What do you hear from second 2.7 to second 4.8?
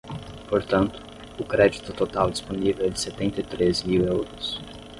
é de setenta e três mil euros.